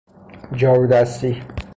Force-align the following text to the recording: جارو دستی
جارو 0.53 0.87
دستی 0.87 1.41